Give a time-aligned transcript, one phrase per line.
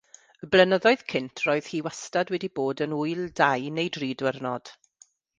[0.45, 4.73] Y blynyddoedd cynt roedd hi wastad wedi bod yn ŵyl dau neu dri diwrnod.